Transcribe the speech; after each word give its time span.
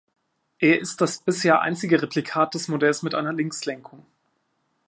Er 0.57 0.79
ist 0.81 0.99
das 0.99 1.19
bisher 1.21 1.61
einzige 1.61 2.01
Replikat 2.01 2.55
des 2.55 2.67
Modells 2.69 3.03
mit 3.03 3.13
einer 3.13 3.33
Linkslenkung. 3.33 4.03